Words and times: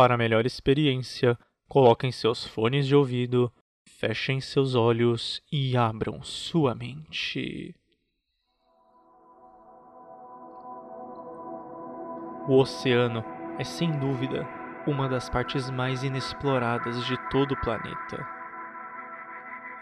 Para 0.00 0.16
melhor 0.16 0.46
experiência, 0.46 1.38
coloquem 1.68 2.10
seus 2.10 2.46
fones 2.46 2.86
de 2.86 2.96
ouvido, 2.96 3.52
fechem 3.86 4.40
seus 4.40 4.74
olhos 4.74 5.42
e 5.52 5.76
abram 5.76 6.22
sua 6.22 6.74
mente. 6.74 7.74
O 12.48 12.54
oceano 12.54 13.22
é 13.58 13.64
sem 13.64 13.92
dúvida 13.98 14.48
uma 14.86 15.06
das 15.06 15.28
partes 15.28 15.68
mais 15.68 16.02
inexploradas 16.02 17.04
de 17.04 17.18
todo 17.28 17.52
o 17.52 17.60
planeta. 17.60 18.26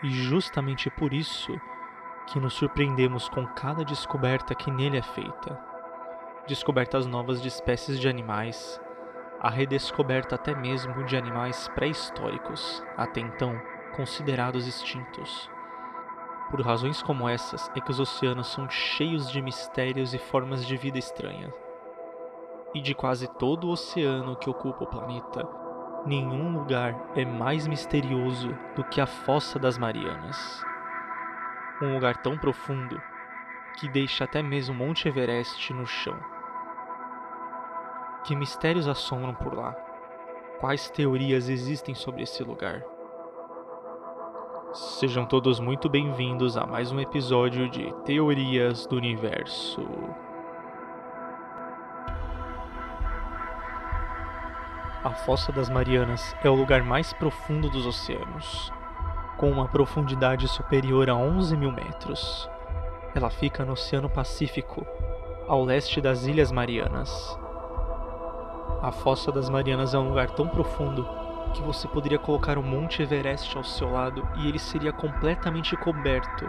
E 0.03 0.11
justamente 0.11 0.91
por 0.91 1.12
isso 1.14 1.53
que 2.27 2.41
nos 2.41 2.55
surpreendemos 2.55 3.29
com 3.29 3.46
cada 3.46 3.85
descoberta 3.85 4.53
que 4.53 4.69
nele 4.69 4.96
é 4.96 5.03
feita. 5.03 5.57
Descobertas 6.48 7.07
novas 7.07 7.41
de 7.41 7.46
espécies 7.46 8.00
de 8.00 8.09
animais, 8.09 8.80
a 9.41 9.48
redescoberta 9.48 10.34
até 10.34 10.55
mesmo 10.55 11.05
de 11.05 11.16
animais 11.16 11.68
pré-históricos, 11.68 12.83
até 12.97 13.20
então 13.20 13.61
considerados 13.95 14.66
extintos. 14.66 15.51
Por 16.51 16.61
razões 16.62 17.02
como 17.02 17.28
essas 17.28 17.70
é 17.77 17.80
que 17.80 17.91
os 17.91 18.01
oceanos 18.01 18.48
são 18.48 18.69
cheios 18.70 19.30
de 19.30 19.41
mistérios 19.42 20.14
e 20.14 20.19
formas 20.19 20.66
de 20.66 20.77
vida 20.77 20.98
estranha. 20.98 21.52
E 22.74 22.80
de 22.80 22.95
quase 22.95 23.28
todo 23.38 23.69
o 23.69 23.70
oceano 23.70 24.37
que 24.37 24.48
ocupa 24.48 24.84
o 24.84 24.87
planeta, 24.87 25.47
nenhum 26.06 26.59
lugar 26.59 26.95
é 27.14 27.25
mais 27.25 27.66
misterioso 27.66 28.56
do 28.75 28.84
que 28.84 29.00
a 29.00 29.06
Fossa 29.06 29.59
das 29.59 29.77
Marianas. 29.78 30.64
Um 31.83 31.95
lugar 31.95 32.16
tão 32.19 32.36
profundo 32.36 33.00
que 33.78 33.89
deixa 33.89 34.25
até 34.25 34.42
mesmo 34.42 34.75
Monte 34.75 35.06
Everest 35.06 35.73
no 35.73 35.86
chão. 35.86 36.19
Que 38.24 38.34
mistérios 38.34 38.88
assombram 38.88 39.34
por 39.34 39.54
lá? 39.54 39.74
Quais 40.60 40.90
teorias 40.90 41.48
existem 41.48 41.95
sobre 41.95 42.22
esse 42.22 42.42
lugar? 42.42 42.84
Sejam 44.72 45.25
todos 45.25 45.60
muito 45.60 45.88
bem-vindos 45.88 46.56
a 46.56 46.66
mais 46.66 46.92
um 46.92 47.00
episódio 47.00 47.70
de 47.70 47.92
Teorias 48.05 48.86
do 48.86 48.97
Universo. 48.97 49.80
A 55.05 55.10
Fossa 55.25 55.53
das 55.53 55.70
Marianas 55.70 56.36
é 56.42 56.50
o 56.50 56.55
lugar 56.55 56.82
mais 56.82 57.12
profundo 57.12 57.70
dos 57.70 57.86
oceanos, 57.86 58.72
com 59.38 59.50
uma 59.50 59.69
profundidade 59.69 60.48
superior 60.48 61.08
a 61.08 61.14
11 61.14 61.56
mil 61.56 61.70
metros. 61.70 62.50
Ela 63.14 63.30
fica 63.30 63.64
no 63.64 63.72
Oceano 63.72 64.10
Pacífico, 64.10 64.84
ao 65.47 65.64
leste 65.64 66.00
das 66.00 66.27
Ilhas 66.27 66.53
Marianas. 66.53 67.38
A 68.81 68.93
Fossa 68.93 69.33
das 69.33 69.51
Marianas 69.51 69.93
é 69.93 69.98
um 69.98 70.09
lugar 70.09 70.31
tão 70.31 70.47
profundo 70.47 71.05
que 71.53 71.61
você 71.62 71.89
poderia 71.89 72.19
colocar 72.19 72.57
o 72.57 72.62
Monte 72.62 73.03
Everest 73.03 73.57
ao 73.57 73.65
seu 73.65 73.91
lado 73.91 74.27
e 74.37 74.47
ele 74.47 74.59
seria 74.59 74.93
completamente 74.93 75.77
coberto, 75.77 76.48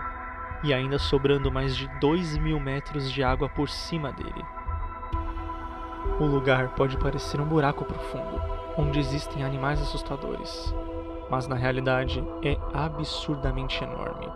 e 0.64 0.72
ainda 0.72 1.00
sobrando 1.00 1.52
mais 1.52 1.76
de 1.76 1.88
2 2.00 2.38
mil 2.38 2.60
metros 2.60 3.12
de 3.12 3.24
água 3.24 3.50
por 3.50 3.68
cima 3.68 4.12
dele. 4.12 4.46
O 6.20 6.26
lugar 6.26 6.70
pode 6.76 6.98
parecer 6.98 7.42
um 7.42 7.46
buraco 7.46 7.84
profundo, 7.84 8.40
onde 8.78 9.00
existem 9.00 9.44
animais 9.44 9.82
assustadores, 9.82 10.74
mas 11.32 11.48
na 11.48 11.56
realidade 11.56 12.24
é 12.44 12.60
absurdamente 12.74 13.84
enorme. 13.84 14.28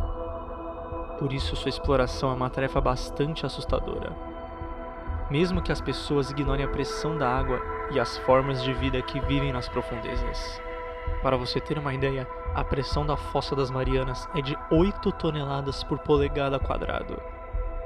Por 1.20 1.32
isso, 1.32 1.56
sua 1.56 1.70
exploração 1.70 2.32
é 2.32 2.34
uma 2.34 2.50
tarefa 2.50 2.82
bastante 2.82 3.46
assustadora. 3.46 4.16
Mesmo 5.30 5.62
que 5.62 5.72
as 5.72 5.80
pessoas 5.80 6.32
ignorem 6.32 6.66
a 6.66 6.70
pressão 6.70 7.18
da 7.18 7.30
água 7.30 7.62
e 7.92 8.00
as 8.00 8.18
formas 8.20 8.64
de 8.64 8.74
vida 8.74 9.02
que 9.02 9.20
vivem 9.20 9.52
nas 9.52 9.68
profundezas. 9.68 10.62
Para 11.22 11.38
você 11.38 11.60
ter 11.60 11.78
uma 11.78 11.94
ideia, 11.94 12.28
a 12.54 12.64
pressão 12.64 13.06
da 13.06 13.16
fossa 13.16 13.56
das 13.56 13.72
Marianas 13.72 14.28
é 14.36 14.42
de 14.42 14.58
8 14.70 15.12
toneladas 15.14 15.84
por 15.84 16.00
polegada 16.00 16.60
quadrado. 16.60 17.22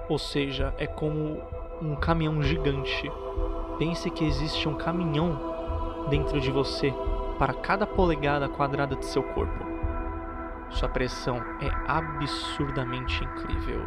Ou 0.10 0.18
seja, 0.18 0.74
é 0.78 0.88
como 0.88 1.42
um 1.82 1.96
caminhão 1.96 2.42
gigante. 2.42 3.12
Pense 3.78 4.10
que 4.10 4.26
existe 4.26 4.68
um 4.68 4.76
caminhão 4.76 6.08
dentro 6.10 6.40
de 6.40 6.52
você 6.52 6.94
para 7.38 7.54
cada 7.54 7.86
polegada 7.86 8.50
quadrada 8.50 8.96
de 8.96 9.06
seu 9.06 9.22
corpo. 9.22 9.66
Sua 10.70 10.90
pressão 10.90 11.38
é 11.62 11.70
absurdamente 11.88 13.24
incrível. 13.24 13.82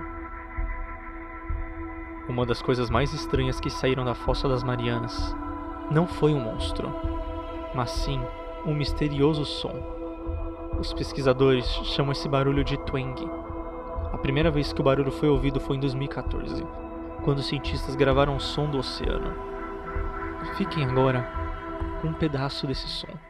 Uma 2.28 2.46
das 2.46 2.62
coisas 2.62 2.88
mais 2.88 3.12
estranhas 3.12 3.58
que 3.58 3.68
saíram 3.68 4.04
da 4.04 4.14
Fossa 4.14 4.48
das 4.48 4.62
Marianas 4.62 5.34
não 5.90 6.06
foi 6.06 6.32
um 6.32 6.40
monstro, 6.40 6.94
mas 7.74 7.90
sim 7.90 8.20
um 8.64 8.74
misterioso 8.74 9.44
som. 9.44 9.74
Os 10.78 10.92
pesquisadores 10.92 11.66
chamam 11.84 12.12
esse 12.12 12.28
barulho 12.28 12.64
de 12.64 12.78
twang. 12.78 13.28
A 14.12 14.18
primeira 14.18 14.50
vez 14.50 14.72
que 14.72 14.80
o 14.80 14.84
barulho 14.84 15.10
foi 15.10 15.28
ouvido 15.28 15.60
foi 15.60 15.76
em 15.76 15.80
2014, 15.80 16.64
quando 17.24 17.38
os 17.38 17.46
cientistas 17.46 17.96
gravaram 17.96 18.36
o 18.36 18.40
som 18.40 18.70
do 18.70 18.78
oceano. 18.78 19.34
Fiquem 20.56 20.84
agora 20.84 21.28
com 22.00 22.08
um 22.08 22.12
pedaço 22.12 22.66
desse 22.66 22.88
som. 22.88 23.29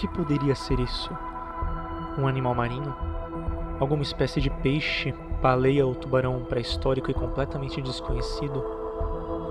Que 0.00 0.08
poderia 0.08 0.54
ser 0.54 0.80
isso? 0.80 1.10
Um 2.16 2.26
animal 2.26 2.54
marinho? 2.54 2.96
Alguma 3.78 4.02
espécie 4.02 4.40
de 4.40 4.48
peixe, 4.48 5.14
baleia 5.42 5.86
ou 5.86 5.94
tubarão 5.94 6.42
pré-histórico 6.44 7.10
e 7.10 7.14
completamente 7.14 7.82
desconhecido? 7.82 8.64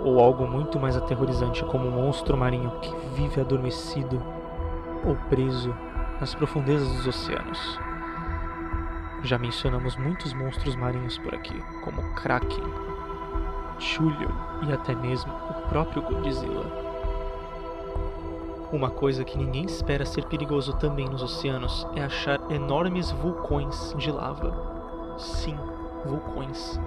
Ou 0.03 0.19
algo 0.19 0.47
muito 0.47 0.79
mais 0.79 0.97
aterrorizante 0.97 1.63
como 1.65 1.87
um 1.87 1.91
monstro 1.91 2.35
marinho 2.35 2.71
que 2.79 2.91
vive 3.13 3.39
adormecido 3.39 4.19
ou 5.05 5.15
preso 5.29 5.71
nas 6.19 6.33
profundezas 6.33 6.87
dos 6.95 7.05
oceanos? 7.05 7.79
Já 9.21 9.37
mencionamos 9.37 9.97
muitos 9.97 10.33
monstros 10.33 10.75
marinhos 10.75 11.19
por 11.19 11.35
aqui, 11.35 11.61
como 11.83 12.01
Kraken, 12.15 12.63
Chulio 13.77 14.31
e 14.67 14.73
até 14.73 14.95
mesmo 14.95 15.31
o 15.31 15.69
próprio 15.69 16.01
Godzilla. 16.01 16.88
Uma 18.71 18.91
coisa 18.91 19.23
que 19.23 19.35
ninguém 19.35 19.65
espera 19.65 20.05
ser 20.05 20.25
perigoso 20.25 20.73
também 20.73 21.09
nos 21.09 21.23
oceanos 21.23 21.87
é 21.95 22.03
achar 22.03 22.39
enormes 22.51 23.09
vulcões 23.09 23.95
de 23.97 24.11
lava. 24.11 25.15
Sim, 25.17 25.57
vulcões. 26.05 26.79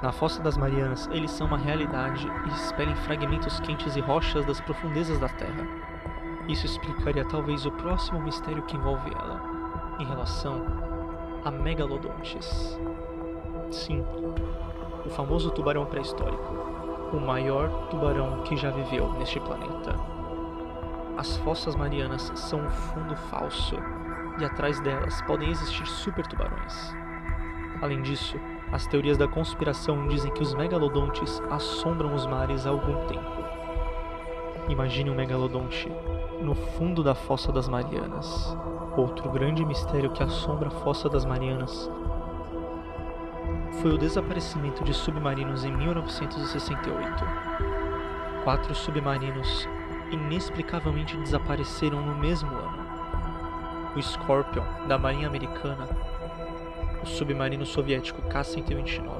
Na 0.00 0.12
Fossa 0.12 0.40
das 0.40 0.56
Marianas, 0.56 1.08
eles 1.10 1.32
são 1.32 1.48
uma 1.48 1.58
realidade 1.58 2.30
e 2.46 2.48
expelem 2.54 2.94
fragmentos 2.94 3.58
quentes 3.58 3.96
e 3.96 4.00
rochas 4.00 4.46
das 4.46 4.60
profundezas 4.60 5.18
da 5.18 5.28
Terra. 5.28 5.66
Isso 6.46 6.64
explicaria 6.64 7.24
talvez 7.24 7.66
o 7.66 7.72
próximo 7.72 8.20
mistério 8.20 8.62
que 8.62 8.76
envolve 8.76 9.10
ela, 9.12 9.42
em 9.98 10.04
relação 10.04 10.64
a 11.44 11.50
megalodontes. 11.50 12.78
Sim, 13.68 14.04
o 15.04 15.10
famoso 15.10 15.50
tubarão 15.50 15.86
pré-histórico, 15.86 16.54
o 17.12 17.20
maior 17.20 17.68
tubarão 17.88 18.42
que 18.42 18.56
já 18.56 18.70
viveu 18.70 19.12
neste 19.14 19.40
planeta. 19.40 20.09
As 21.20 21.36
fossas 21.36 21.76
marianas 21.76 22.32
são 22.34 22.60
um 22.60 22.70
fundo 22.70 23.14
falso 23.14 23.76
e 24.38 24.44
atrás 24.46 24.80
delas 24.80 25.20
podem 25.20 25.50
existir 25.50 25.86
super 25.86 26.26
tubarões. 26.26 26.96
Além 27.82 28.00
disso, 28.00 28.40
as 28.72 28.86
teorias 28.86 29.18
da 29.18 29.28
conspiração 29.28 30.08
dizem 30.08 30.32
que 30.32 30.42
os 30.42 30.54
megalodontes 30.54 31.38
assombram 31.50 32.14
os 32.14 32.24
mares 32.24 32.66
há 32.66 32.70
algum 32.70 33.04
tempo. 33.04 33.44
Imagine 34.70 35.10
um 35.10 35.14
megalodonte 35.14 35.92
no 36.40 36.54
fundo 36.54 37.04
da 37.04 37.14
Fossa 37.14 37.52
das 37.52 37.68
Marianas. 37.68 38.56
Outro 38.96 39.28
grande 39.28 39.62
mistério 39.62 40.12
que 40.12 40.22
assombra 40.22 40.68
a 40.68 40.70
Fossa 40.70 41.06
das 41.06 41.26
Marianas 41.26 41.90
foi 43.82 43.92
o 43.92 43.98
desaparecimento 43.98 44.82
de 44.82 44.94
submarinos 44.94 45.66
em 45.66 45.70
1968. 45.70 47.24
Quatro 48.42 48.74
submarinos 48.74 49.68
inexplicavelmente 50.10 51.16
desapareceram 51.16 52.00
no 52.00 52.14
mesmo 52.14 52.50
ano. 52.50 52.90
O 53.96 54.02
Scorpion, 54.02 54.64
da 54.86 54.98
Marinha 54.98 55.26
Americana, 55.26 55.88
o 57.02 57.06
submarino 57.06 57.64
soviético 57.64 58.22
K-129, 58.22 59.10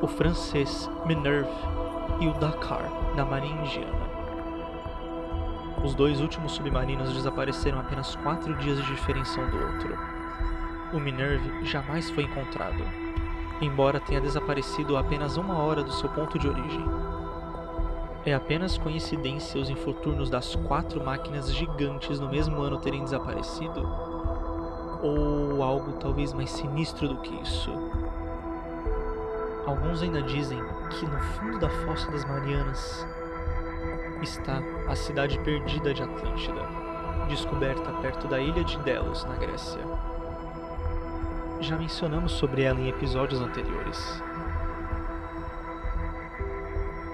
o 0.00 0.06
francês 0.06 0.90
Minerve 1.06 1.50
e 2.20 2.26
o 2.26 2.34
Dakar, 2.34 2.90
da 3.14 3.24
Marinha 3.24 3.60
Indiana. 3.62 4.12
Os 5.84 5.94
dois 5.94 6.20
últimos 6.20 6.52
submarinos 6.52 7.12
desapareceram 7.12 7.80
apenas 7.80 8.14
quatro 8.16 8.54
dias 8.56 8.78
de 8.78 8.86
diferença 8.86 9.40
um 9.40 9.50
do 9.50 9.56
outro. 9.56 9.98
O 10.92 11.00
Minerve 11.00 11.64
jamais 11.64 12.08
foi 12.10 12.24
encontrado, 12.24 12.84
embora 13.60 13.98
tenha 14.00 14.20
desaparecido 14.20 14.96
a 14.96 15.00
apenas 15.00 15.36
uma 15.36 15.58
hora 15.58 15.82
do 15.82 15.92
seu 15.92 16.08
ponto 16.08 16.38
de 16.38 16.48
origem. 16.48 16.84
É 18.24 18.32
apenas 18.32 18.78
coincidência 18.78 19.60
os 19.60 19.68
infortúnios 19.68 20.30
das 20.30 20.54
quatro 20.54 21.04
máquinas 21.04 21.52
gigantes 21.52 22.20
no 22.20 22.28
mesmo 22.28 22.62
ano 22.62 22.78
terem 22.78 23.02
desaparecido? 23.02 23.82
Ou 25.02 25.60
algo 25.60 25.94
talvez 25.94 26.32
mais 26.32 26.50
sinistro 26.50 27.08
do 27.08 27.16
que 27.16 27.34
isso? 27.42 27.72
Alguns 29.66 30.02
ainda 30.02 30.22
dizem 30.22 30.62
que 30.90 31.04
no 31.04 31.18
fundo 31.18 31.58
da 31.58 31.68
fossa 31.68 32.12
das 32.12 32.24
Marianas 32.24 33.04
está 34.22 34.62
a 34.88 34.94
cidade 34.94 35.40
perdida 35.40 35.92
de 35.92 36.04
Atlântida, 36.04 36.62
descoberta 37.28 37.92
perto 37.94 38.28
da 38.28 38.38
ilha 38.38 38.62
de 38.62 38.78
Delos, 38.78 39.24
na 39.24 39.34
Grécia. 39.34 39.80
Já 41.58 41.76
mencionamos 41.76 42.30
sobre 42.30 42.62
ela 42.62 42.78
em 42.78 42.88
episódios 42.88 43.40
anteriores. 43.40 44.22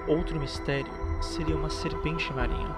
Outro 0.07 0.39
mistério 0.39 0.98
seria 1.21 1.55
uma 1.55 1.69
serpente 1.69 2.33
marinha. 2.33 2.75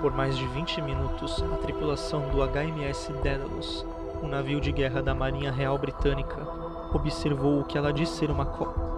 Por 0.00 0.12
mais 0.14 0.36
de 0.36 0.46
20 0.46 0.80
minutos, 0.82 1.42
a 1.42 1.56
tripulação 1.58 2.28
do 2.30 2.42
HMS 2.42 3.12
Daedalus, 3.22 3.84
um 4.22 4.28
navio 4.28 4.60
de 4.60 4.72
guerra 4.72 5.02
da 5.02 5.14
Marinha 5.14 5.52
Real 5.52 5.76
Britânica, 5.76 6.46
observou 6.92 7.60
o 7.60 7.64
que 7.64 7.76
ela 7.76 7.92
diz 7.92 8.08
ser 8.08 8.30
uma 8.30 8.46
co 8.46 8.90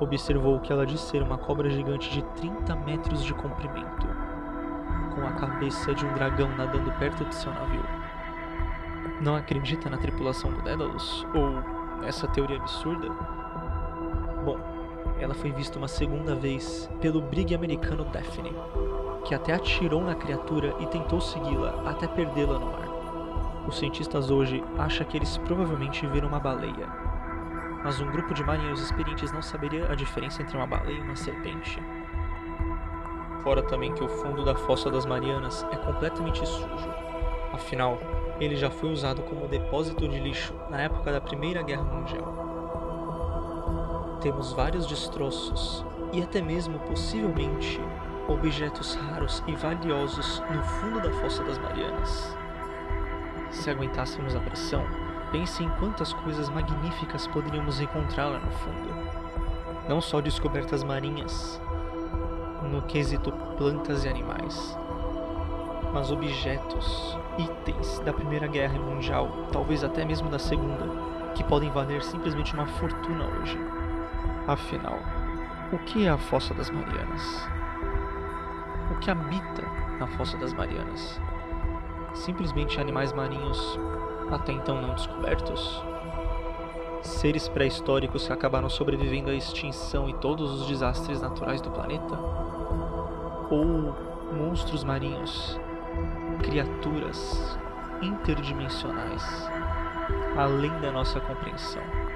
observou 0.00 0.56
o 0.56 0.60
que 0.60 0.72
ela 0.72 0.86
diz 0.86 1.00
ser 1.00 1.22
uma 1.22 1.36
cobra 1.36 1.68
gigante 1.68 2.10
de 2.10 2.22
30 2.22 2.74
metros 2.76 3.22
de 3.22 3.34
comprimento, 3.34 4.06
com 5.14 5.26
a 5.26 5.32
cabeça 5.32 5.94
de 5.94 6.06
um 6.06 6.14
dragão 6.14 6.48
nadando 6.56 6.90
perto 6.92 7.22
de 7.26 7.34
seu 7.34 7.52
navio. 7.52 7.84
Não 9.20 9.36
acredita 9.36 9.90
na 9.90 9.98
tripulação 9.98 10.50
do 10.50 10.62
Daedalus? 10.62 11.26
Ou 11.34 12.06
essa 12.06 12.26
teoria 12.28 12.56
absurda? 12.56 13.10
Bom, 14.44 14.58
ela 15.24 15.34
foi 15.34 15.52
vista 15.52 15.78
uma 15.78 15.88
segunda 15.88 16.34
vez 16.34 16.90
pelo 17.00 17.20
brigue 17.20 17.54
americano 17.54 18.04
Daphne, 18.04 18.52
que 19.24 19.34
até 19.34 19.52
atirou 19.52 20.02
na 20.02 20.14
criatura 20.14 20.74
e 20.80 20.86
tentou 20.86 21.20
segui-la 21.20 21.82
até 21.86 22.06
perdê-la 22.06 22.58
no 22.58 22.66
mar. 22.66 22.88
Os 23.68 23.78
cientistas 23.78 24.30
hoje 24.30 24.64
acham 24.78 25.06
que 25.06 25.16
eles 25.16 25.36
provavelmente 25.38 26.06
viram 26.06 26.28
uma 26.28 26.40
baleia, 26.40 26.88
mas 27.84 28.00
um 28.00 28.10
grupo 28.10 28.34
de 28.34 28.42
marinheiros 28.42 28.82
experientes 28.82 29.32
não 29.32 29.42
saberia 29.42 29.90
a 29.90 29.94
diferença 29.94 30.42
entre 30.42 30.56
uma 30.56 30.66
baleia 30.66 30.98
e 30.98 31.02
uma 31.02 31.16
serpente. 31.16 31.80
Fora 33.42 33.62
também 33.62 33.94
que 33.94 34.04
o 34.04 34.08
fundo 34.08 34.44
da 34.44 34.54
Fossa 34.54 34.90
das 34.90 35.06
Marianas 35.06 35.66
é 35.70 35.76
completamente 35.76 36.46
sujo. 36.46 36.90
Afinal, 37.52 37.98
ele 38.38 38.56
já 38.56 38.70
foi 38.70 38.90
usado 38.90 39.22
como 39.22 39.48
depósito 39.48 40.08
de 40.08 40.18
lixo 40.18 40.54
na 40.70 40.80
época 40.80 41.12
da 41.12 41.20
Primeira 41.20 41.62
Guerra 41.62 41.84
Mundial. 41.84 42.49
Temos 44.20 44.52
vários 44.52 44.86
destroços 44.86 45.82
e 46.12 46.22
até 46.22 46.42
mesmo 46.42 46.78
possivelmente 46.80 47.80
objetos 48.28 48.94
raros 48.94 49.42
e 49.46 49.54
valiosos 49.54 50.42
no 50.54 50.62
fundo 50.62 51.00
da 51.00 51.10
Fossa 51.10 51.42
das 51.42 51.56
Marianas. 51.56 52.36
Se 53.50 53.70
aguentássemos 53.70 54.36
a 54.36 54.40
pressão, 54.40 54.84
pense 55.32 55.64
em 55.64 55.70
quantas 55.78 56.12
coisas 56.12 56.50
magníficas 56.50 57.26
poderíamos 57.28 57.80
encontrar 57.80 58.26
lá 58.26 58.38
no 58.38 58.50
fundo. 58.50 58.94
Não 59.88 60.02
só 60.02 60.20
descobertas 60.20 60.84
marinhas, 60.84 61.58
no 62.70 62.82
quesito 62.82 63.32
plantas 63.56 64.04
e 64.04 64.08
animais, 64.08 64.78
mas 65.94 66.12
objetos, 66.12 67.18
itens 67.38 68.00
da 68.00 68.12
Primeira 68.12 68.46
Guerra 68.46 68.78
Mundial, 68.78 69.46
talvez 69.50 69.82
até 69.82 70.04
mesmo 70.04 70.28
da 70.28 70.38
Segunda, 70.38 70.86
que 71.34 71.42
podem 71.42 71.70
valer 71.70 72.02
simplesmente 72.02 72.52
uma 72.52 72.66
fortuna 72.66 73.24
hoje. 73.24 73.58
Afinal, 74.50 74.98
o 75.72 75.78
que 75.78 76.06
é 76.06 76.10
a 76.10 76.18
Fossa 76.18 76.52
das 76.52 76.68
Marianas? 76.70 77.48
O 78.90 78.98
que 78.98 79.08
habita 79.08 79.62
na 80.00 80.08
Fossa 80.08 80.36
das 80.38 80.52
Marianas? 80.52 81.20
Simplesmente 82.14 82.80
animais 82.80 83.12
marinhos 83.12 83.78
até 84.28 84.50
então 84.50 84.82
não 84.82 84.92
descobertos? 84.96 85.80
Seres 87.00 87.48
pré-históricos 87.48 88.26
que 88.26 88.32
acabaram 88.32 88.68
sobrevivendo 88.68 89.30
à 89.30 89.34
extinção 89.34 90.08
e 90.08 90.14
todos 90.14 90.62
os 90.62 90.66
desastres 90.66 91.22
naturais 91.22 91.60
do 91.60 91.70
planeta? 91.70 92.18
Ou 93.52 93.94
monstros 94.32 94.82
marinhos, 94.82 95.60
criaturas 96.42 97.56
interdimensionais, 98.02 99.48
além 100.36 100.76
da 100.80 100.90
nossa 100.90 101.20
compreensão? 101.20 102.09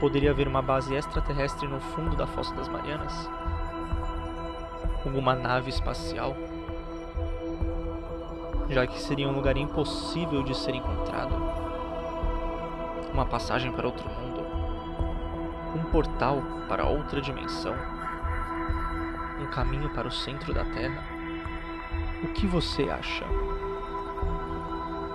Poderia 0.00 0.32
haver 0.32 0.48
uma 0.48 0.60
base 0.60 0.94
extraterrestre 0.94 1.68
no 1.68 1.80
fundo 1.80 2.16
da 2.16 2.26
Fossa 2.26 2.54
das 2.54 2.68
Marianas? 2.68 3.30
Alguma 5.04 5.34
nave 5.34 5.70
espacial? 5.70 6.36
Já 8.68 8.86
que 8.86 9.00
seria 9.00 9.28
um 9.28 9.34
lugar 9.34 9.56
impossível 9.56 10.42
de 10.42 10.54
ser 10.54 10.74
encontrado. 10.74 11.34
Uma 13.12 13.24
passagem 13.24 13.70
para 13.70 13.86
outro 13.86 14.08
mundo. 14.08 14.44
Um 15.76 15.84
portal 15.90 16.42
para 16.68 16.86
outra 16.86 17.20
dimensão. 17.20 17.74
Um 19.40 19.46
caminho 19.46 19.90
para 19.90 20.08
o 20.08 20.12
centro 20.12 20.52
da 20.52 20.64
Terra. 20.64 21.04
O 22.24 22.28
que 22.28 22.46
você 22.46 22.90
acha? 22.90 23.24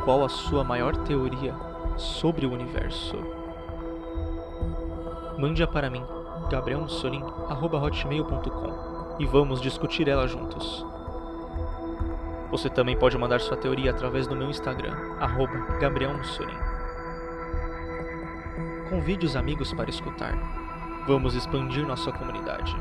Qual 0.06 0.24
a 0.24 0.30
sua 0.30 0.64
maior 0.64 0.96
teoria 0.96 1.54
sobre 1.98 2.46
o 2.46 2.54
universo? 2.54 3.39
Mande-a 5.40 5.66
para 5.66 5.90
mim, 5.90 6.06
gabrielmussolin.hotmail.com 6.52 9.16
e 9.20 9.26
vamos 9.26 9.60
discutir 9.62 10.10
ela 10.10 10.28
juntos. 10.28 10.86
Você 12.52 12.70
também 12.70 12.98
pode 12.98 13.18
mandar 13.18 13.40
sua 13.40 13.56
teoria 13.56 13.92
através 13.92 14.28
do 14.28 14.36
meu 14.36 14.50
Instagram, 14.50 14.94
gabrielmussolin. 15.80 16.58
Convide 18.90 19.26
os 19.26 19.38
amigos 19.38 19.72
para 19.72 19.90
escutar. 19.90 20.34
Vamos 21.08 21.36
expandir 21.36 21.88
nossa 21.88 22.12
comunidade. 22.12 22.76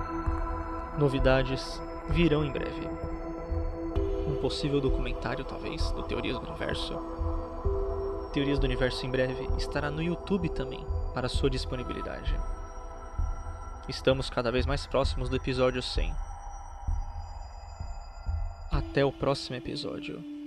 Novidades 0.98 1.80
virão 2.08 2.44
em 2.44 2.50
breve. 2.50 2.88
Um 4.26 4.34
possível 4.40 4.80
documentário, 4.80 5.44
talvez, 5.44 5.92
do 5.92 6.02
Teorias 6.02 6.40
do 6.40 6.48
Universo. 6.48 6.98
Teorias 8.32 8.58
do 8.58 8.64
Universo 8.64 9.06
em 9.06 9.10
breve 9.10 9.48
estará 9.56 9.92
no 9.92 10.02
YouTube 10.02 10.48
também 10.48 10.84
para 11.18 11.28
sua 11.28 11.50
disponibilidade. 11.50 12.32
Estamos 13.88 14.30
cada 14.30 14.52
vez 14.52 14.64
mais 14.66 14.86
próximos 14.86 15.28
do 15.28 15.34
episódio 15.34 15.82
100. 15.82 16.14
Até 18.70 19.04
o 19.04 19.10
próximo 19.10 19.56
episódio. 19.56 20.37